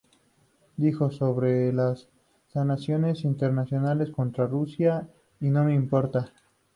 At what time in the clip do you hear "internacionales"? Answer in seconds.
3.23-4.09